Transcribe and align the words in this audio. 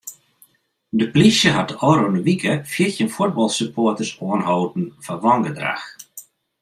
De 0.99 1.05
plysje 1.13 1.49
hat 1.57 1.69
de 1.71 1.77
ôfrûne 1.89 2.21
wike 2.27 2.53
fjirtjin 2.71 3.13
fuotbalsupporters 3.15 4.13
oanholden 4.27 4.85
foar 5.03 5.19
wangedrach. 5.23 5.85